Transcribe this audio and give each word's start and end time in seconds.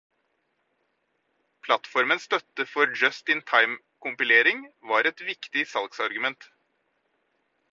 Plattformens 1.65 2.23
støtte 2.29 2.65
for 2.71 2.95
just-in-time 3.01 3.77
kompilering 4.07 4.65
var 4.93 5.11
et 5.13 5.25
viktig 5.29 5.67
salgsargument. 5.75 6.41